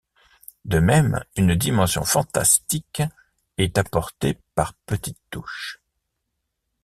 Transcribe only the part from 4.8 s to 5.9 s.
petites touches.